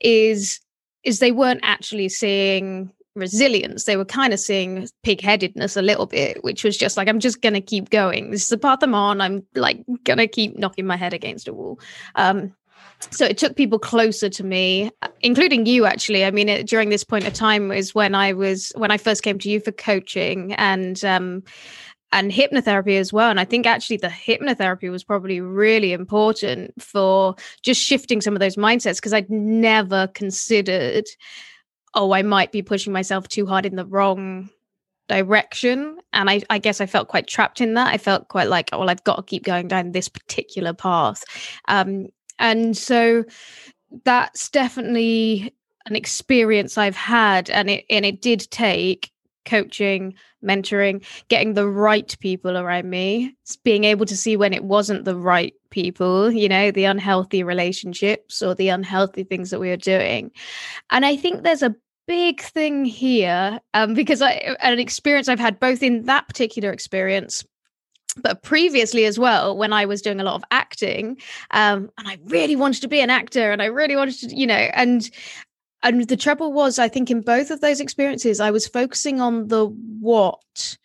Is 0.00 0.60
is 1.04 1.18
they 1.18 1.32
weren't 1.32 1.60
actually 1.62 2.08
seeing 2.08 2.90
resilience. 3.14 3.84
They 3.84 3.96
were 3.96 4.04
kind 4.04 4.32
of 4.32 4.40
seeing 4.40 4.88
pig-headedness 5.02 5.76
a 5.76 5.82
little 5.82 6.06
bit, 6.06 6.42
which 6.44 6.64
was 6.64 6.76
just 6.76 6.96
like, 6.96 7.08
I'm 7.08 7.20
just 7.20 7.42
gonna 7.42 7.60
keep 7.60 7.90
going. 7.90 8.30
This 8.30 8.42
is 8.42 8.48
the 8.48 8.58
path 8.58 8.78
I'm 8.82 8.94
on. 8.94 9.20
I'm 9.20 9.44
like 9.54 9.84
gonna 10.04 10.28
keep 10.28 10.58
knocking 10.58 10.86
my 10.86 10.96
head 10.96 11.12
against 11.12 11.48
a 11.48 11.52
wall. 11.52 11.80
Um, 12.14 12.54
so 13.10 13.24
it 13.24 13.38
took 13.38 13.56
people 13.56 13.78
closer 13.78 14.28
to 14.28 14.44
me 14.44 14.90
including 15.20 15.66
you 15.66 15.84
actually. 15.84 16.24
I 16.24 16.30
mean 16.30 16.48
it, 16.48 16.66
during 16.66 16.88
this 16.88 17.04
point 17.04 17.26
of 17.26 17.32
time 17.32 17.68
was 17.68 17.94
when 17.94 18.14
i 18.14 18.32
was 18.32 18.72
when 18.76 18.90
i 18.90 18.98
first 18.98 19.22
came 19.22 19.38
to 19.40 19.50
you 19.50 19.60
for 19.60 19.72
coaching 19.72 20.52
and 20.54 21.02
um 21.04 21.42
and 22.10 22.32
hypnotherapy 22.32 22.98
as 22.98 23.12
well. 23.12 23.30
And 23.30 23.40
i 23.40 23.44
think 23.44 23.66
actually 23.66 23.98
the 23.98 24.08
hypnotherapy 24.08 24.90
was 24.90 25.04
probably 25.04 25.40
really 25.40 25.92
important 25.92 26.80
for 26.82 27.34
just 27.62 27.80
shifting 27.80 28.20
some 28.20 28.34
of 28.34 28.40
those 28.40 28.56
mindsets 28.56 28.96
because 28.96 29.12
i'd 29.12 29.30
never 29.30 30.08
considered 30.08 31.04
oh 31.94 32.12
i 32.12 32.22
might 32.22 32.52
be 32.52 32.62
pushing 32.62 32.92
myself 32.92 33.28
too 33.28 33.46
hard 33.46 33.66
in 33.66 33.76
the 33.76 33.86
wrong 33.86 34.48
direction. 35.08 35.98
And 36.12 36.30
I, 36.30 36.42
I 36.50 36.58
guess 36.58 36.80
i 36.80 36.86
felt 36.86 37.08
quite 37.08 37.26
trapped 37.26 37.60
in 37.60 37.74
that. 37.74 37.92
I 37.92 37.98
felt 37.98 38.28
quite 38.28 38.48
like 38.48 38.68
oh, 38.72 38.78
well 38.78 38.90
i've 38.90 39.04
got 39.04 39.16
to 39.16 39.22
keep 39.22 39.42
going 39.42 39.68
down 39.68 39.92
this 39.92 40.08
particular 40.08 40.72
path. 40.72 41.24
Um, 41.66 42.08
and 42.38 42.76
so 42.76 43.24
that's 44.04 44.48
definitely 44.50 45.54
an 45.86 45.96
experience 45.96 46.76
I've 46.76 46.96
had 46.96 47.50
and 47.50 47.70
it 47.70 47.84
and 47.90 48.04
it 48.04 48.20
did 48.20 48.40
take 48.50 49.10
coaching, 49.48 50.14
mentoring, 50.44 51.04
getting 51.28 51.54
the 51.54 51.66
right 51.66 52.16
people 52.20 52.56
around 52.56 52.88
me, 52.88 53.34
being 53.64 53.84
able 53.84 54.06
to 54.06 54.16
see 54.16 54.36
when 54.36 54.52
it 54.52 54.64
wasn't 54.64 55.04
the 55.04 55.16
right 55.16 55.54
people, 55.70 56.30
you 56.30 56.48
know, 56.48 56.70
the 56.70 56.84
unhealthy 56.84 57.42
relationships 57.42 58.42
or 58.42 58.54
the 58.54 58.68
unhealthy 58.68 59.24
things 59.24 59.50
that 59.50 59.60
we 59.60 59.70
were 59.70 59.76
doing. 59.76 60.30
And 60.90 61.06
I 61.06 61.16
think 61.16 61.42
there's 61.42 61.62
a 61.62 61.74
big 62.06 62.40
thing 62.40 62.84
here 62.84 63.60
um, 63.74 63.94
because 63.94 64.22
I 64.22 64.56
an 64.60 64.78
experience 64.78 65.28
I've 65.28 65.40
had 65.40 65.58
both 65.58 65.82
in 65.82 66.04
that 66.04 66.28
particular 66.28 66.72
experience 66.72 67.44
but 68.22 68.42
previously 68.42 69.04
as 69.04 69.18
well 69.18 69.56
when 69.56 69.72
i 69.72 69.84
was 69.84 70.02
doing 70.02 70.20
a 70.20 70.24
lot 70.24 70.34
of 70.34 70.44
acting 70.50 71.16
um, 71.52 71.90
and 71.98 72.08
i 72.08 72.18
really 72.26 72.56
wanted 72.56 72.80
to 72.80 72.88
be 72.88 73.00
an 73.00 73.10
actor 73.10 73.52
and 73.52 73.62
i 73.62 73.66
really 73.66 73.96
wanted 73.96 74.14
to 74.18 74.34
you 74.34 74.46
know 74.46 74.54
and 74.54 75.10
and 75.82 76.08
the 76.08 76.16
trouble 76.16 76.52
was 76.52 76.78
i 76.78 76.88
think 76.88 77.10
in 77.10 77.20
both 77.20 77.50
of 77.50 77.60
those 77.60 77.80
experiences 77.80 78.40
i 78.40 78.50
was 78.50 78.66
focusing 78.66 79.20
on 79.20 79.48
the 79.48 79.66
what 80.00 80.76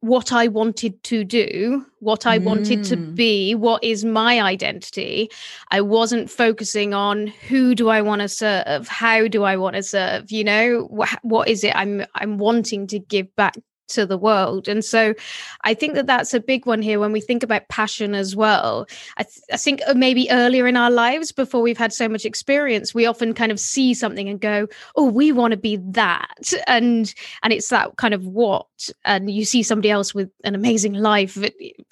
what 0.00 0.32
i 0.32 0.48
wanted 0.48 1.00
to 1.04 1.22
do 1.22 1.86
what 2.00 2.26
i 2.26 2.36
mm. 2.36 2.44
wanted 2.44 2.82
to 2.82 2.96
mm. 2.96 3.14
be 3.14 3.54
what 3.54 3.82
is 3.84 4.04
my 4.04 4.40
identity 4.42 5.30
i 5.70 5.80
wasn't 5.80 6.28
focusing 6.28 6.92
on 6.92 7.28
who 7.28 7.72
do 7.72 7.88
i 7.88 8.02
want 8.02 8.20
to 8.20 8.28
serve 8.28 8.88
how 8.88 9.28
do 9.28 9.44
i 9.44 9.56
want 9.56 9.76
to 9.76 9.82
serve 9.82 10.30
you 10.32 10.42
know 10.42 10.88
what, 10.90 11.08
what 11.22 11.46
is 11.46 11.62
it 11.62 11.74
i'm 11.76 12.04
i'm 12.16 12.36
wanting 12.36 12.86
to 12.86 12.98
give 12.98 13.34
back 13.36 13.54
to 13.88 14.06
the 14.06 14.18
world. 14.18 14.68
And 14.68 14.84
so 14.84 15.14
I 15.62 15.74
think 15.74 15.94
that 15.94 16.06
that's 16.06 16.34
a 16.34 16.40
big 16.40 16.66
one 16.66 16.82
here 16.82 16.98
when 16.98 17.12
we 17.12 17.20
think 17.20 17.42
about 17.42 17.68
passion 17.68 18.14
as 18.14 18.34
well. 18.34 18.86
I, 19.16 19.24
th- 19.24 19.40
I 19.52 19.56
think 19.56 19.80
uh, 19.86 19.94
maybe 19.94 20.28
earlier 20.30 20.66
in 20.66 20.76
our 20.76 20.90
lives, 20.90 21.32
before 21.32 21.62
we've 21.62 21.78
had 21.78 21.92
so 21.92 22.08
much 22.08 22.24
experience, 22.24 22.94
we 22.94 23.06
often 23.06 23.34
kind 23.34 23.52
of 23.52 23.60
see 23.60 23.94
something 23.94 24.28
and 24.28 24.40
go, 24.40 24.66
oh, 24.96 25.10
we 25.10 25.32
want 25.32 25.52
to 25.52 25.56
be 25.56 25.76
that. 25.76 26.52
And, 26.66 27.12
and 27.42 27.52
it's 27.52 27.68
that 27.68 27.96
kind 27.96 28.14
of 28.14 28.26
what. 28.26 28.66
And 29.04 29.30
you 29.30 29.44
see 29.44 29.62
somebody 29.62 29.90
else 29.90 30.14
with 30.14 30.30
an 30.44 30.54
amazing 30.54 30.94
life 30.94 31.38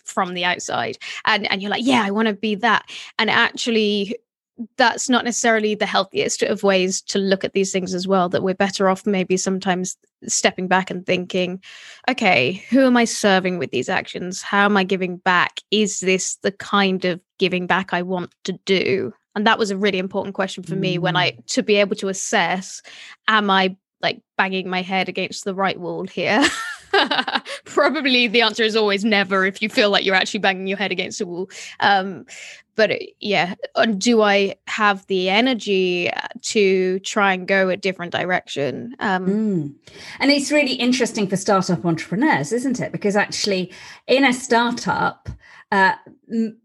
from 0.04 0.34
the 0.34 0.44
outside 0.44 0.98
and, 1.24 1.50
and 1.50 1.62
you're 1.62 1.70
like, 1.70 1.84
yeah, 1.84 2.02
I 2.04 2.10
want 2.10 2.28
to 2.28 2.34
be 2.34 2.54
that. 2.56 2.90
And 3.18 3.30
actually 3.30 4.16
that's 4.76 5.08
not 5.08 5.24
necessarily 5.24 5.74
the 5.74 5.86
healthiest 5.86 6.42
of 6.42 6.62
ways 6.62 7.00
to 7.02 7.18
look 7.18 7.44
at 7.44 7.52
these 7.52 7.72
things 7.72 7.94
as 7.94 8.06
well 8.06 8.28
that 8.28 8.42
we're 8.42 8.54
better 8.54 8.88
off 8.88 9.06
maybe 9.06 9.36
sometimes 9.36 9.96
stepping 10.26 10.68
back 10.68 10.90
and 10.90 11.06
thinking 11.06 11.62
okay 12.08 12.64
who 12.70 12.86
am 12.86 12.96
i 12.96 13.04
serving 13.04 13.58
with 13.58 13.70
these 13.70 13.88
actions? 13.88 14.42
How 14.42 14.64
am 14.64 14.76
i 14.76 14.84
giving 14.84 15.16
back? 15.18 15.60
Is 15.70 16.00
this 16.00 16.36
the 16.36 16.52
kind 16.52 17.04
of 17.04 17.20
giving 17.38 17.66
back 17.66 17.92
i 17.92 18.02
want 18.02 18.34
to 18.44 18.52
do? 18.64 19.12
And 19.34 19.46
that 19.46 19.58
was 19.58 19.70
a 19.70 19.76
really 19.76 19.98
important 19.98 20.34
question 20.34 20.62
for 20.62 20.74
me 20.74 20.98
when 20.98 21.16
i 21.16 21.32
mm. 21.32 21.46
to 21.46 21.62
be 21.62 21.76
able 21.76 21.96
to 21.96 22.08
assess 22.08 22.82
am 23.28 23.50
i 23.50 23.76
like 24.02 24.20
banging 24.36 24.68
my 24.68 24.82
head 24.82 25.08
against 25.08 25.44
the 25.44 25.54
right 25.54 25.78
wall 25.78 26.06
here 26.06 26.44
probably 27.70 28.26
the 28.26 28.42
answer 28.42 28.62
is 28.62 28.76
always 28.76 29.04
never 29.04 29.46
if 29.46 29.62
you 29.62 29.68
feel 29.68 29.90
like 29.90 30.04
you're 30.04 30.14
actually 30.14 30.40
banging 30.40 30.66
your 30.66 30.78
head 30.78 30.92
against 30.92 31.20
a 31.20 31.26
wall. 31.26 31.50
Um, 31.80 32.26
but 32.76 32.92
uh, 32.92 32.96
yeah 33.20 33.54
do 33.98 34.22
i 34.22 34.54
have 34.66 35.06
the 35.06 35.28
energy 35.28 36.10
uh, 36.10 36.28
to 36.40 36.98
try 37.00 37.34
and 37.34 37.46
go 37.46 37.68
a 37.68 37.76
different 37.76 38.12
direction? 38.12 38.94
Um, 39.00 39.26
mm. 39.26 39.74
and 40.18 40.30
it's 40.30 40.50
really 40.50 40.74
interesting 40.74 41.26
for 41.28 41.36
startup 41.36 41.84
entrepreneurs 41.84 42.52
isn't 42.52 42.80
it? 42.80 42.92
Because 42.92 43.16
actually 43.16 43.72
in 44.06 44.24
a 44.24 44.32
startup 44.32 45.28
uh, 45.72 45.94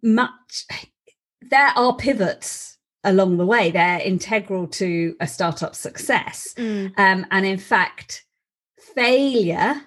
much 0.02 0.66
there 1.42 1.72
are 1.76 1.96
pivots 1.96 2.78
along 3.04 3.38
the 3.38 3.46
way. 3.46 3.70
They're 3.70 4.00
integral 4.00 4.68
to 4.68 5.16
a 5.20 5.28
startup 5.28 5.76
success. 5.76 6.54
Mm. 6.58 6.98
um, 6.98 7.26
and 7.30 7.46
in 7.46 7.58
fact 7.58 8.26
failure 8.96 9.82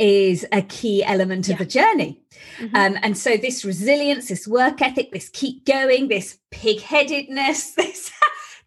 is 0.00 0.46
a 0.50 0.62
key 0.62 1.04
element 1.04 1.46
yeah. 1.46 1.52
of 1.52 1.58
the 1.58 1.66
journey. 1.66 2.20
Mm-hmm. 2.58 2.74
Um, 2.74 2.98
and 3.02 3.16
so 3.16 3.36
this 3.36 3.64
resilience, 3.64 4.28
this 4.28 4.48
work 4.48 4.82
ethic, 4.82 5.12
this 5.12 5.28
keep 5.28 5.66
going, 5.66 6.08
this 6.08 6.38
pig-headedness, 6.50 7.72
this 7.76 8.10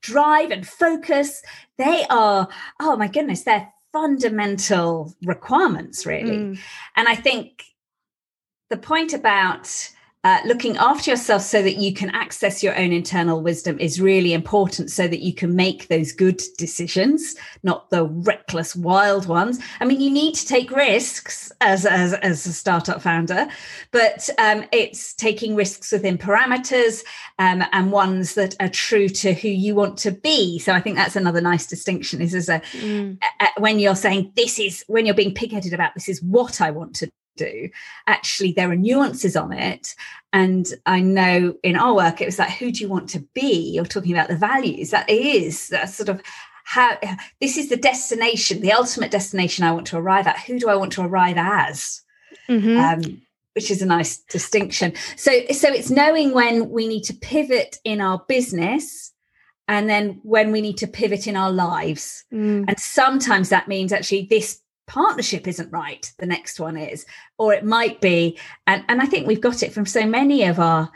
drive 0.02 0.52
and 0.52 0.66
focus, 0.66 1.42
they 1.78 2.06
are, 2.10 2.48
oh 2.80 2.96
my 2.96 3.08
goodness, 3.08 3.44
they're 3.44 3.74
fundamental 3.92 5.14
requirements, 5.24 6.06
really. 6.06 6.38
Mm. 6.38 6.60
And 6.96 7.08
I 7.08 7.16
think 7.16 7.64
the 8.70 8.78
point 8.78 9.14
about 9.14 9.90
uh, 10.26 10.40
looking 10.46 10.78
after 10.78 11.12
yourself 11.12 11.42
so 11.42 11.62
that 11.62 11.76
you 11.76 11.94
can 11.94 12.10
access 12.12 12.64
your 12.64 12.78
own 12.80 12.94
internal 12.94 13.42
wisdom 13.42 13.78
is 13.80 14.00
really 14.00 14.32
important 14.32 14.90
so 14.90 15.06
that 15.06 15.20
you 15.20 15.34
can 15.34 15.54
make 15.56 15.88
those 15.88 16.12
good 16.12 16.42
decisions 16.58 17.36
not 17.64 17.90
the 17.90 18.06
reckless 18.06 18.76
wild 18.76 19.26
ones 19.28 19.60
i 19.82 19.86
mean 19.86 20.00
you 20.00 20.10
need 20.10 20.34
to 20.34 20.48
take 20.48 20.72
risks 20.72 21.52
as 21.62 21.86
as, 21.86 22.14
as 22.14 22.46
a 22.46 22.54
startup 22.54 23.02
founder 23.02 23.48
but 23.92 24.30
um, 24.38 24.64
it's 24.72 25.14
taking 25.14 25.56
risks 25.56 25.92
within 25.92 26.18
parameters 26.18 27.04
um, 27.40 27.64
and 27.72 27.92
ones 27.92 28.36
that 28.36 28.56
are 28.60 28.70
true 28.70 29.10
to 29.10 29.34
who 29.34 29.50
you 29.50 29.76
want 29.76 29.98
to 29.98 30.12
be 30.12 30.58
so 30.58 30.74
i 30.74 30.80
think 30.80 30.96
that's 30.96 31.16
another 31.16 31.42
nice 31.42 31.68
distinction 31.68 32.22
is 32.22 32.34
as 32.34 32.48
a, 32.48 32.62
mm. 32.72 33.18
a, 33.42 33.46
a 33.46 33.62
when 33.62 33.80
you're 33.80 33.96
saying 33.96 34.32
this 34.36 34.58
is 34.58 34.86
when 34.88 35.06
you're 35.06 35.16
being 35.16 35.34
pig-headed 35.34 35.74
about 35.74 35.94
this 35.94 36.08
is 36.08 36.22
what 36.24 36.62
i 36.62 36.72
want 36.72 36.96
to 36.96 37.10
do. 37.36 37.70
Actually 38.08 38.54
there 38.54 38.70
are 38.70 38.76
nuances 38.76 39.36
on 39.36 39.52
it. 39.54 39.96
And 40.32 40.68
i 40.86 41.00
know 41.00 41.56
in 41.64 41.76
our 41.76 41.96
work 41.96 42.22
it 42.22 42.26
was 42.26 42.40
like 42.40 42.52
who 42.52 42.72
do 42.72 42.82
you 42.82 42.90
want 42.90 43.10
to 43.10 43.20
be? 43.34 43.72
You're 43.74 43.86
talking 43.86 44.12
about 44.12 44.30
the 44.30 44.38
values. 44.38 44.92
That 44.92 45.10
is 45.10 45.70
that 45.70 45.90
sort 45.90 46.10
of 46.10 46.22
how 46.66 46.98
this 47.42 47.58
is 47.58 47.70
the 47.70 47.78
destination 47.78 48.62
the 48.62 48.72
ultimate 48.72 49.12
destination 49.12 49.66
i 49.66 49.72
want 49.72 49.88
to 49.88 49.98
arrive 49.98 50.28
at. 50.28 50.40
Who 50.40 50.60
do 50.60 50.70
i 50.70 50.76
want 50.76 50.94
to 50.94 51.02
arrive 51.02 51.38
as? 51.38 52.02
Mm-hmm. 52.50 52.78
um, 52.78 53.22
which 53.54 53.70
is 53.70 53.82
a 53.82 53.86
nice 53.86 54.18
distinction. 54.18 54.94
So 55.16 55.32
so 55.52 55.70
it's 55.70 55.92
knowing 55.92 56.34
when 56.34 56.70
we 56.70 56.88
need 56.88 57.04
to 57.04 57.14
pivot 57.14 57.78
in 57.84 58.02
our 58.02 58.24
business 58.28 59.14
and 59.68 59.90
then 59.90 60.20
when 60.24 60.52
we 60.52 60.62
need 60.62 60.78
to 60.78 60.88
pivot 60.88 61.28
in 61.28 61.36
our 61.36 61.52
lives. 61.52 62.26
Mm. 62.34 62.66
and 62.68 62.80
sometimes 62.80 63.50
that 63.50 63.68
means 63.68 63.94
actually 63.94 64.26
this 64.30 64.60
partnership 64.94 65.48
isn't 65.48 65.72
right 65.72 66.14
the 66.20 66.26
next 66.26 66.60
one 66.60 66.78
is 66.78 67.04
or 67.40 67.52
it 67.52 67.66
might 67.66 68.00
be. 68.00 68.38
And 68.68 68.86
and 68.88 69.02
i 69.02 69.08
think 69.08 69.26
we've 69.26 69.42
got 69.42 69.64
it 69.64 69.74
from 69.74 69.88
so 69.88 70.06
many 70.06 70.44
of 70.44 70.60
our 70.60 70.92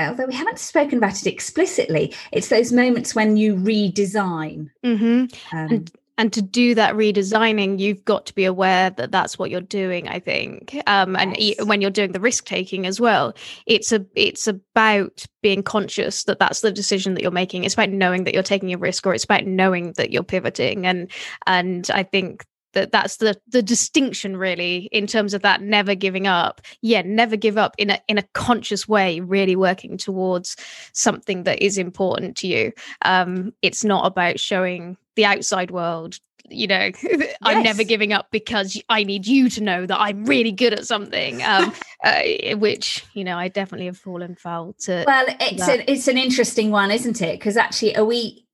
although 0.00 0.26
we 0.26 0.34
haven't 0.34 0.58
spoken 0.58 0.96
about 0.96 1.20
it 1.20 1.26
explicitly 1.26 2.14
it's 2.32 2.48
those 2.48 2.72
moments 2.72 3.14
when 3.14 3.36
you 3.36 3.54
redesign. 3.54 4.70
Mm-hmm. 4.82 5.56
um, 5.56 5.68
and, 5.72 5.90
and 6.16 6.32
to 6.32 6.40
do 6.40 6.74
that 6.74 6.94
redesigning 6.94 7.78
you've 7.78 8.02
got 8.06 8.24
to 8.26 8.34
be 8.34 8.46
aware 8.46 8.88
that 8.88 9.12
that's 9.12 9.38
what 9.38 9.50
you're 9.50 9.60
doing 9.60 10.08
i 10.08 10.18
think. 10.18 10.80
Um, 10.86 11.14
and 11.14 11.36
yes. 11.36 11.62
when 11.66 11.82
you're 11.82 11.90
doing 11.90 12.12
the 12.12 12.20
risk 12.20 12.46
taking 12.46 12.86
as 12.86 12.98
well 12.98 13.34
it's 13.66 13.92
a 13.92 14.06
it's 14.14 14.46
about 14.46 15.26
being 15.42 15.62
conscious 15.62 16.24
that 16.24 16.38
that's 16.38 16.62
the 16.62 16.72
decision 16.72 17.12
that 17.12 17.22
you're 17.22 17.30
making. 17.30 17.64
It's 17.64 17.74
about 17.74 17.90
knowing 17.90 18.24
that 18.24 18.32
you're 18.32 18.42
taking 18.42 18.72
a 18.72 18.78
risk 18.78 19.06
or 19.06 19.12
it's 19.12 19.24
about 19.24 19.44
knowing 19.44 19.92
that 19.98 20.12
you're 20.12 20.22
pivoting. 20.22 20.86
And 20.86 21.10
and 21.46 21.90
i 21.90 22.02
think 22.02 22.46
that 22.80 22.92
that's 22.92 23.16
the 23.16 23.38
the 23.48 23.62
distinction 23.62 24.36
really 24.36 24.88
in 24.92 25.06
terms 25.06 25.34
of 25.34 25.42
that 25.42 25.62
never 25.62 25.94
giving 25.94 26.26
up. 26.26 26.60
Yeah 26.82 27.02
never 27.04 27.36
give 27.36 27.58
up 27.58 27.74
in 27.78 27.90
a 27.90 28.00
in 28.08 28.18
a 28.18 28.22
conscious 28.34 28.88
way 28.88 29.20
really 29.20 29.56
working 29.56 29.96
towards 29.96 30.56
something 30.92 31.44
that 31.44 31.62
is 31.62 31.78
important 31.78 32.36
to 32.38 32.46
you. 32.46 32.72
Um 33.04 33.52
it's 33.62 33.84
not 33.84 34.06
about 34.06 34.40
showing 34.40 34.96
the 35.16 35.24
outside 35.24 35.70
world 35.70 36.18
you 36.50 36.66
know 36.66 36.90
yes. 37.02 37.36
i'm 37.42 37.62
never 37.62 37.84
giving 37.84 38.10
up 38.10 38.28
because 38.30 38.80
i 38.88 39.04
need 39.04 39.26
you 39.26 39.50
to 39.50 39.60
know 39.62 39.84
that 39.84 40.00
i'm 40.00 40.24
really 40.24 40.52
good 40.52 40.72
at 40.72 40.86
something 40.86 41.42
um 41.42 41.74
uh, 42.04 42.22
which 42.56 43.04
you 43.12 43.22
know 43.22 43.36
i 43.36 43.48
definitely 43.48 43.84
have 43.84 43.98
fallen 43.98 44.34
foul 44.34 44.74
to 44.78 45.04
well 45.06 45.26
it's 45.40 45.68
an 45.68 45.82
it's 45.86 46.08
an 46.08 46.16
interesting 46.16 46.70
one 46.70 46.90
isn't 46.90 47.22
it? 47.22 47.38
Because 47.38 47.56
actually 47.56 47.96
are 47.96 48.04
we 48.04 48.44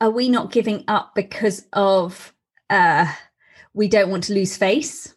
are 0.00 0.10
we 0.10 0.28
not 0.28 0.52
giving 0.52 0.84
up 0.88 1.14
because 1.14 1.66
of 1.72 2.34
uh 2.70 3.12
we 3.74 3.88
don't 3.88 4.10
want 4.10 4.24
to 4.24 4.34
lose 4.34 4.56
face. 4.56 5.14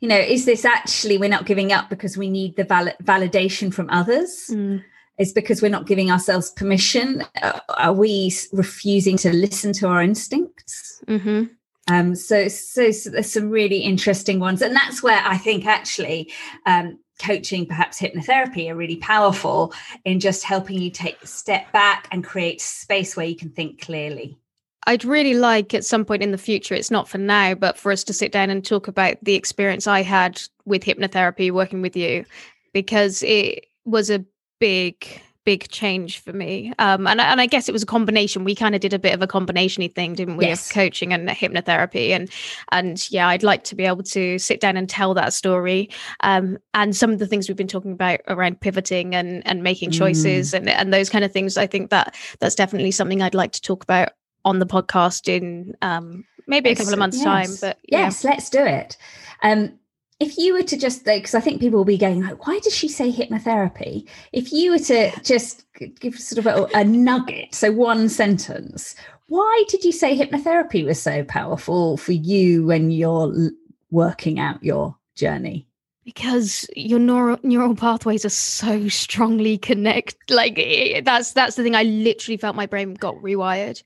You 0.00 0.08
know 0.08 0.18
is 0.18 0.46
this 0.46 0.64
actually 0.64 1.18
we're 1.18 1.28
not 1.28 1.46
giving 1.46 1.72
up 1.72 1.88
because 1.88 2.16
we 2.16 2.28
need 2.28 2.56
the 2.56 2.64
val- 2.64 2.96
validation 3.02 3.72
from 3.72 3.90
others? 3.90 4.50
Mm. 4.50 4.82
is 5.18 5.32
because 5.32 5.60
we're 5.62 5.68
not 5.68 5.86
giving 5.86 6.10
ourselves 6.10 6.50
permission? 6.50 7.22
Uh, 7.42 7.60
are 7.76 7.92
we 7.92 8.34
refusing 8.52 9.16
to 9.18 9.32
listen 9.32 9.72
to 9.74 9.88
our 9.88 10.02
instincts? 10.02 11.02
Mm-hmm. 11.06 11.44
um, 11.92 12.14
so, 12.14 12.48
so, 12.48 12.90
so 12.90 13.10
there's 13.10 13.32
some 13.32 13.50
really 13.50 13.78
interesting 13.78 14.40
ones. 14.40 14.62
And 14.62 14.74
that's 14.74 15.02
where 15.02 15.22
i 15.24 15.36
think 15.36 15.66
actually 15.66 16.32
um, 16.66 16.98
coaching 17.22 17.66
perhaps 17.66 18.00
hypnotherapy 18.00 18.68
are 18.68 18.74
really 18.74 18.96
powerful 18.96 19.72
in 20.04 20.20
just 20.20 20.42
helping 20.42 20.80
you 20.80 20.90
take 20.90 21.22
a 21.22 21.26
step 21.26 21.70
back 21.72 22.08
and 22.10 22.24
create 22.24 22.60
space 22.60 23.16
where 23.16 23.26
you 23.26 23.36
can 23.36 23.50
think 23.50 23.80
clearly 23.80 24.38
I'd 24.86 25.04
really 25.04 25.34
like 25.34 25.74
at 25.74 25.84
some 25.84 26.04
point 26.04 26.22
in 26.22 26.32
the 26.32 26.38
future, 26.38 26.74
it's 26.74 26.90
not 26.90 27.08
for 27.08 27.18
now, 27.18 27.54
but 27.54 27.78
for 27.78 27.92
us 27.92 28.02
to 28.04 28.12
sit 28.12 28.32
down 28.32 28.50
and 28.50 28.64
talk 28.64 28.88
about 28.88 29.16
the 29.22 29.34
experience 29.34 29.86
I 29.86 30.02
had 30.02 30.42
with 30.64 30.82
hypnotherapy 30.84 31.50
working 31.50 31.82
with 31.82 31.96
you, 31.96 32.24
because 32.72 33.22
it 33.22 33.66
was 33.84 34.10
a 34.10 34.24
big, 34.58 35.06
big 35.44 35.68
change 35.68 36.20
for 36.20 36.32
me. 36.32 36.72
Um, 36.78 37.06
and, 37.06 37.20
and 37.20 37.40
I 37.40 37.46
guess 37.46 37.68
it 37.68 37.72
was 37.72 37.82
a 37.82 37.86
combination. 37.86 38.44
We 38.44 38.54
kind 38.54 38.74
of 38.74 38.80
did 38.80 38.92
a 38.92 38.98
bit 38.98 39.14
of 39.14 39.22
a 39.22 39.26
combinationy 39.26 39.92
thing, 39.92 40.14
didn't 40.14 40.36
we, 40.36 40.46
yes. 40.46 40.68
of 40.68 40.74
coaching 40.74 41.12
and 41.12 41.28
hypnotherapy. 41.28 42.10
And 42.10 42.30
and 42.70 43.10
yeah, 43.10 43.28
I'd 43.28 43.42
like 43.42 43.64
to 43.64 43.74
be 43.74 43.84
able 43.84 44.04
to 44.04 44.38
sit 44.38 44.60
down 44.60 44.76
and 44.76 44.88
tell 44.88 45.14
that 45.14 45.32
story. 45.32 45.90
Um, 46.20 46.58
and 46.74 46.94
some 46.94 47.10
of 47.10 47.18
the 47.18 47.26
things 47.26 47.48
we've 47.48 47.56
been 47.56 47.66
talking 47.66 47.92
about 47.92 48.20
around 48.28 48.60
pivoting 48.60 49.14
and 49.14 49.46
and 49.46 49.62
making 49.62 49.90
choices 49.90 50.52
mm. 50.52 50.58
and 50.58 50.68
and 50.68 50.94
those 50.94 51.10
kind 51.10 51.24
of 51.24 51.32
things. 51.32 51.56
I 51.56 51.66
think 51.66 51.90
that 51.90 52.14
that's 52.38 52.54
definitely 52.54 52.92
something 52.92 53.20
I'd 53.20 53.34
like 53.34 53.52
to 53.52 53.62
talk 53.62 53.82
about 53.82 54.10
on 54.44 54.58
the 54.58 54.66
podcast 54.66 55.28
in 55.28 55.74
um, 55.82 56.24
maybe 56.46 56.70
a 56.70 56.76
couple 56.76 56.92
of 56.92 56.98
months' 56.98 57.18
yes. 57.18 57.24
time. 57.24 57.50
But 57.60 57.78
yes, 57.88 58.24
let's 58.24 58.50
do 58.50 58.64
it. 58.64 58.96
Um, 59.42 59.78
if 60.20 60.38
you 60.38 60.54
were 60.54 60.62
to 60.62 60.76
just 60.76 61.04
because 61.04 61.34
I 61.34 61.40
think 61.40 61.60
people 61.60 61.78
will 61.78 61.84
be 61.84 61.98
going 61.98 62.22
like, 62.22 62.46
why 62.46 62.60
does 62.60 62.74
she 62.74 62.88
say 62.88 63.10
hypnotherapy? 63.10 64.08
If 64.32 64.52
you 64.52 64.70
were 64.70 64.78
to 64.78 65.10
just 65.22 65.64
give 65.98 66.18
sort 66.18 66.38
of 66.38 66.46
a, 66.46 66.78
a 66.78 66.84
nugget, 66.84 67.54
so 67.54 67.72
one 67.72 68.08
sentence, 68.08 68.94
why 69.26 69.64
did 69.68 69.84
you 69.84 69.92
say 69.92 70.16
hypnotherapy 70.16 70.84
was 70.84 71.02
so 71.02 71.24
powerful 71.24 71.96
for 71.96 72.12
you 72.12 72.64
when 72.66 72.90
you're 72.90 73.50
working 73.90 74.38
out 74.38 74.62
your 74.62 74.96
journey? 75.14 75.66
because 76.04 76.66
your 76.74 76.98
neural 76.98 77.38
neural 77.42 77.76
pathways 77.76 78.24
are 78.24 78.28
so 78.28 78.88
strongly 78.88 79.56
connected 79.56 80.18
like 80.30 80.56
that's 81.04 81.32
that's 81.32 81.56
the 81.56 81.62
thing 81.62 81.76
i 81.76 81.84
literally 81.84 82.36
felt 82.36 82.56
my 82.56 82.66
brain 82.66 82.94
got 82.94 83.14
rewired 83.16 83.82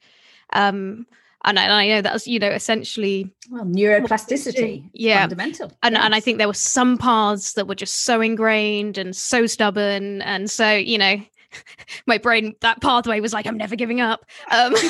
um, 0.56 1.06
and 1.44 1.58
I, 1.58 1.64
and 1.64 1.72
I 1.72 1.88
know 1.88 2.02
that's 2.02 2.26
you 2.26 2.38
know 2.38 2.50
essentially 2.50 3.30
well 3.50 3.64
neuroplasticity 3.64 4.88
yeah. 4.92 5.20
fundamental. 5.20 5.72
And, 5.82 5.94
yes. 5.94 6.04
and 6.04 6.14
i 6.14 6.20
think 6.20 6.38
there 6.38 6.48
were 6.48 6.54
some 6.54 6.98
paths 6.98 7.54
that 7.54 7.68
were 7.68 7.74
just 7.74 8.04
so 8.04 8.20
ingrained 8.20 8.98
and 8.98 9.14
so 9.14 9.46
stubborn 9.46 10.22
and 10.22 10.50
so 10.50 10.72
you 10.72 10.98
know 10.98 11.16
my 12.06 12.18
brain 12.18 12.54
that 12.60 12.80
pathway 12.80 13.20
was 13.20 13.32
like 13.32 13.46
i'm 13.46 13.56
never 13.56 13.76
giving 13.76 14.00
up. 14.00 14.24
Um, 14.50 14.74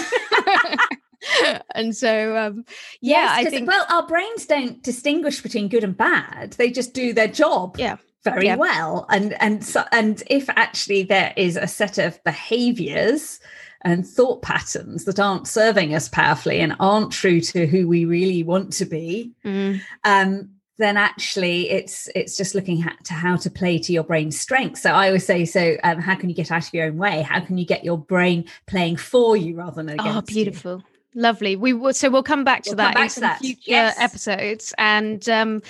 and 1.74 1.96
so 1.96 2.36
um, 2.36 2.64
yeah 3.00 3.36
yes, 3.36 3.46
i 3.46 3.50
think 3.50 3.68
well 3.68 3.86
our 3.90 4.06
brains 4.06 4.46
don't 4.46 4.82
distinguish 4.82 5.42
between 5.42 5.68
good 5.68 5.84
and 5.84 5.96
bad. 5.96 6.52
They 6.52 6.70
just 6.70 6.94
do 6.94 7.12
their 7.12 7.28
job 7.28 7.76
yeah. 7.78 7.96
very 8.24 8.46
yeah. 8.46 8.56
well. 8.56 9.06
And 9.10 9.40
and 9.42 9.64
so 9.64 9.84
and 9.92 10.22
if 10.28 10.48
actually 10.50 11.02
there 11.02 11.34
is 11.36 11.56
a 11.56 11.66
set 11.66 11.98
of 11.98 12.22
behaviors 12.24 13.40
and 13.86 14.04
thought 14.04 14.42
patterns 14.42 15.04
that 15.04 15.20
aren't 15.20 15.46
serving 15.46 15.94
us 15.94 16.08
powerfully 16.08 16.58
and 16.58 16.74
aren't 16.80 17.12
true 17.12 17.40
to 17.40 17.66
who 17.68 17.86
we 17.86 18.04
really 18.04 18.42
want 18.42 18.72
to 18.72 18.84
be 18.84 19.30
mm. 19.44 19.80
um, 20.02 20.50
then 20.78 20.96
actually 20.96 21.70
it's 21.70 22.08
it's 22.14 22.36
just 22.36 22.54
looking 22.54 22.82
at 22.82 23.02
to 23.04 23.14
how 23.14 23.36
to 23.36 23.48
play 23.48 23.78
to 23.78 23.92
your 23.92 24.02
brain's 24.02 24.38
strengths 24.38 24.82
so 24.82 24.90
i 24.90 25.06
always 25.06 25.24
say 25.24 25.44
so 25.44 25.76
um, 25.84 26.00
how 26.00 26.16
can 26.16 26.28
you 26.28 26.34
get 26.34 26.50
out 26.50 26.66
of 26.66 26.74
your 26.74 26.86
own 26.86 26.98
way 26.98 27.22
how 27.22 27.38
can 27.38 27.56
you 27.56 27.64
get 27.64 27.84
your 27.84 27.96
brain 27.96 28.44
playing 28.66 28.96
for 28.96 29.36
you 29.36 29.54
rather 29.54 29.82
than 29.82 30.00
oh, 30.00 30.02
against 30.02 30.18
oh 30.18 30.34
beautiful 30.34 30.78
you? 30.78 30.95
Lovely. 31.18 31.56
We 31.56 31.72
will, 31.72 31.94
so 31.94 32.10
we'll 32.10 32.22
come 32.22 32.44
back 32.44 32.62
to 32.64 32.70
we'll 32.70 32.76
that 32.76 32.94
back 32.94 33.04
in 33.04 33.08
some 33.08 33.36
future 33.38 33.60
yes. 33.64 33.96
episodes. 33.98 34.74
And 34.76 35.26
um, 35.30 35.62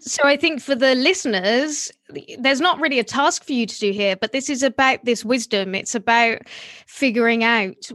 so 0.00 0.22
I 0.24 0.38
think 0.38 0.62
for 0.62 0.74
the 0.74 0.94
listeners, 0.94 1.92
there's 2.38 2.60
not 2.62 2.80
really 2.80 2.98
a 2.98 3.04
task 3.04 3.44
for 3.44 3.52
you 3.52 3.66
to 3.66 3.78
do 3.78 3.92
here, 3.92 4.16
but 4.16 4.32
this 4.32 4.48
is 4.48 4.62
about 4.62 5.04
this 5.04 5.22
wisdom. 5.22 5.74
It's 5.74 5.94
about 5.94 6.38
figuring 6.86 7.44
out 7.44 7.90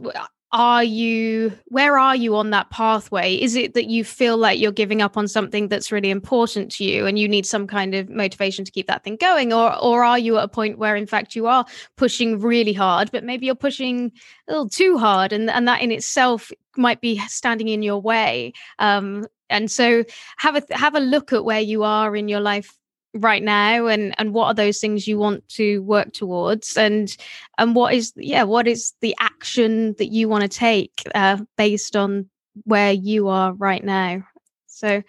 are 0.52 0.82
you 0.82 1.56
where 1.66 1.96
are 1.96 2.16
you 2.16 2.34
on 2.34 2.50
that 2.50 2.70
pathway? 2.70 3.34
Is 3.36 3.54
it 3.54 3.74
that 3.74 3.86
you 3.86 4.02
feel 4.04 4.36
like 4.36 4.58
you're 4.58 4.72
giving 4.72 5.00
up 5.00 5.16
on 5.16 5.28
something 5.28 5.68
that's 5.68 5.92
really 5.92 6.10
important 6.10 6.72
to 6.72 6.84
you 6.84 7.06
and 7.06 7.18
you 7.18 7.28
need 7.28 7.46
some 7.46 7.68
kind 7.68 7.94
of 7.94 8.08
motivation 8.10 8.64
to 8.64 8.72
keep 8.72 8.88
that 8.88 9.04
thing 9.04 9.16
going? 9.16 9.52
Or 9.52 9.76
or 9.80 10.02
are 10.02 10.18
you 10.18 10.38
at 10.38 10.44
a 10.44 10.48
point 10.48 10.78
where 10.78 10.96
in 10.96 11.06
fact 11.06 11.36
you 11.36 11.46
are 11.46 11.64
pushing 11.96 12.40
really 12.40 12.72
hard 12.72 13.10
but 13.12 13.22
maybe 13.22 13.46
you're 13.46 13.54
pushing 13.54 14.10
a 14.48 14.52
little 14.52 14.68
too 14.68 14.98
hard 14.98 15.32
and 15.32 15.48
and 15.48 15.68
that 15.68 15.82
in 15.82 15.92
itself 15.92 16.50
might 16.76 17.00
be 17.00 17.18
standing 17.28 17.68
in 17.68 17.82
your 17.82 18.00
way? 18.00 18.52
Um 18.80 19.26
and 19.50 19.70
so 19.70 20.04
have 20.38 20.56
a 20.56 20.62
have 20.76 20.96
a 20.96 21.00
look 21.00 21.32
at 21.32 21.44
where 21.44 21.60
you 21.60 21.84
are 21.84 22.16
in 22.16 22.28
your 22.28 22.40
life 22.40 22.76
right 23.14 23.42
now 23.42 23.86
and 23.86 24.14
and 24.18 24.32
what 24.32 24.46
are 24.46 24.54
those 24.54 24.78
things 24.78 25.08
you 25.08 25.18
want 25.18 25.48
to 25.48 25.82
work 25.82 26.12
towards? 26.12 26.76
And 26.76 27.14
and 27.58 27.74
what 27.74 27.94
is 27.94 28.12
yeah 28.16 28.44
what 28.44 28.66
is 28.68 28.92
the 29.00 29.14
action 29.18 29.94
that 29.98 30.08
you 30.08 30.28
want 30.28 30.42
to 30.42 30.48
take 30.48 31.02
uh, 31.14 31.38
based 31.56 31.96
on 31.96 32.28
where 32.64 32.92
you 32.92 33.28
are 33.28 33.52
right 33.54 33.82
now? 33.82 34.24
So 34.66 35.02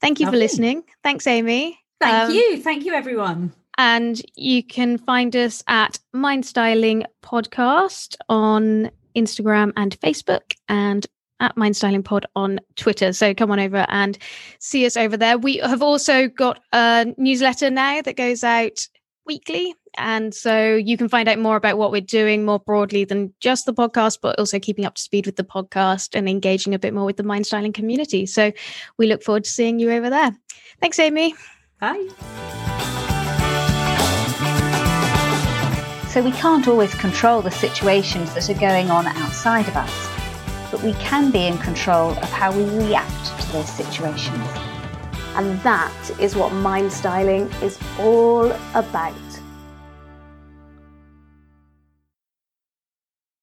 thank 0.00 0.20
you 0.20 0.26
Lovely. 0.26 0.38
for 0.38 0.44
listening. 0.44 0.82
Thanks 1.02 1.26
amy. 1.26 1.78
Thank 2.00 2.30
um, 2.30 2.34
you. 2.34 2.62
Thank 2.62 2.84
you 2.84 2.94
everyone. 2.94 3.52
and 3.76 4.20
you 4.36 4.62
can 4.62 4.98
find 4.98 5.34
us 5.36 5.62
at 5.66 5.98
mind 6.12 6.44
styling 6.44 7.04
podcast 7.22 8.16
on 8.28 8.90
instagram 9.16 9.72
and 9.76 9.98
facebook 10.00 10.54
and 10.68 11.06
at 11.40 11.56
Mind 11.56 11.76
Styling 11.76 12.02
Pod 12.02 12.26
on 12.36 12.60
Twitter. 12.76 13.12
So 13.12 13.34
come 13.34 13.50
on 13.50 13.60
over 13.60 13.86
and 13.88 14.18
see 14.58 14.86
us 14.86 14.96
over 14.96 15.16
there. 15.16 15.38
We 15.38 15.58
have 15.58 15.82
also 15.82 16.28
got 16.28 16.60
a 16.72 17.06
newsletter 17.16 17.70
now 17.70 18.02
that 18.02 18.16
goes 18.16 18.44
out 18.44 18.86
weekly. 19.26 19.74
And 19.96 20.34
so 20.34 20.74
you 20.74 20.96
can 20.96 21.08
find 21.08 21.28
out 21.28 21.38
more 21.38 21.56
about 21.56 21.78
what 21.78 21.90
we're 21.90 22.00
doing 22.00 22.44
more 22.44 22.58
broadly 22.58 23.04
than 23.04 23.32
just 23.40 23.66
the 23.66 23.74
podcast, 23.74 24.18
but 24.22 24.38
also 24.38 24.58
keeping 24.58 24.84
up 24.84 24.94
to 24.94 25.02
speed 25.02 25.26
with 25.26 25.36
the 25.36 25.44
podcast 25.44 26.14
and 26.14 26.28
engaging 26.28 26.74
a 26.74 26.78
bit 26.78 26.94
more 26.94 27.04
with 27.04 27.16
the 27.16 27.22
mind 27.22 27.46
styling 27.46 27.72
community. 27.72 28.26
So 28.26 28.52
we 28.96 29.06
look 29.06 29.22
forward 29.22 29.44
to 29.44 29.50
seeing 29.50 29.78
you 29.78 29.90
over 29.92 30.10
there. 30.10 30.36
Thanks, 30.80 30.98
Amy. 30.98 31.34
Bye. 31.80 32.08
So 36.10 36.22
we 36.22 36.32
can't 36.32 36.66
always 36.66 36.94
control 36.94 37.42
the 37.42 37.50
situations 37.50 38.32
that 38.34 38.48
are 38.48 38.58
going 38.58 38.90
on 38.90 39.06
outside 39.06 39.68
of 39.68 39.76
us 39.76 40.17
but 40.70 40.82
we 40.82 40.92
can 40.94 41.30
be 41.30 41.46
in 41.46 41.58
control 41.58 42.10
of 42.10 42.30
how 42.30 42.52
we 42.52 42.64
react 42.86 43.40
to 43.40 43.52
those 43.52 43.68
situations. 43.68 44.48
And 45.34 45.60
that 45.62 46.10
is 46.18 46.34
what 46.34 46.52
mind 46.52 46.92
styling 46.92 47.50
is 47.62 47.78
all 47.98 48.50
about. 48.74 49.27